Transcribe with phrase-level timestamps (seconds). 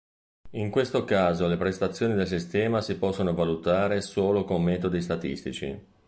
[0.53, 5.79] In questo caso le prestazioni del sistema si possono valutare solo con metodi statistici.